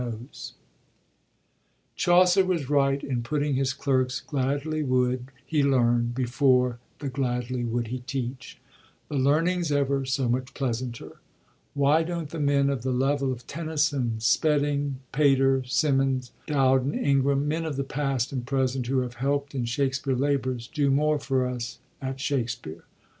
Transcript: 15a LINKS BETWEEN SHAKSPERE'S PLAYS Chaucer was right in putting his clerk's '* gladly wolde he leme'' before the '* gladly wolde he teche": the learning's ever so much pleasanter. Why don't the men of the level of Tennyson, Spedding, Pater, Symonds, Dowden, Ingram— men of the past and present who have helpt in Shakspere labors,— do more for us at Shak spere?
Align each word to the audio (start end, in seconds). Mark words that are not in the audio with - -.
15a 0.01 0.09
LINKS 0.09 0.15
BETWEEN 0.15 0.25
SHAKSPERE'S 0.33 0.53
PLAYS 0.55 0.55
Chaucer 1.95 2.45
was 2.45 2.69
right 2.71 3.03
in 3.03 3.21
putting 3.21 3.53
his 3.53 3.73
clerk's 3.73 4.19
'* 4.19 4.25
gladly 4.25 4.81
wolde 4.81 5.31
he 5.45 5.61
leme'' 5.61 6.11
before 6.15 6.79
the 6.97 7.09
'* 7.09 7.09
gladly 7.09 7.63
wolde 7.63 7.89
he 7.89 7.99
teche": 7.99 8.55
the 9.09 9.17
learning's 9.19 9.71
ever 9.71 10.03
so 10.03 10.27
much 10.27 10.55
pleasanter. 10.55 11.19
Why 11.75 12.01
don't 12.01 12.31
the 12.31 12.39
men 12.39 12.71
of 12.71 12.81
the 12.81 12.89
level 12.89 13.31
of 13.31 13.45
Tennyson, 13.45 14.15
Spedding, 14.19 14.95
Pater, 15.11 15.63
Symonds, 15.65 16.31
Dowden, 16.47 16.95
Ingram— 16.95 17.47
men 17.47 17.63
of 17.65 17.75
the 17.75 17.83
past 17.83 18.31
and 18.33 18.43
present 18.43 18.87
who 18.87 19.01
have 19.01 19.17
helpt 19.21 19.53
in 19.53 19.65
Shakspere 19.65 20.15
labors,— 20.15 20.65
do 20.65 20.89
more 20.89 21.19
for 21.19 21.45
us 21.45 21.77
at 22.01 22.19
Shak 22.19 22.49
spere? 22.49 22.85